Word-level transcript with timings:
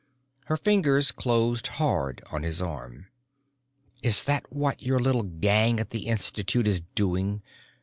Her 0.45 0.57
fingers 0.57 1.11
closed 1.11 1.67
hard 1.77 2.23
on 2.31 2.41
his 2.41 2.59
arm. 2.59 3.09
"Is 4.01 4.23
that 4.23 4.51
what 4.51 4.81
your 4.81 4.97
little 4.97 5.21
gang 5.21 5.79
at 5.79 5.91
the 5.91 6.07
Institute 6.07 6.67
is 6.67 6.81
doing? 6.95 7.43